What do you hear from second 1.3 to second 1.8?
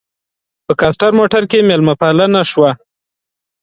کې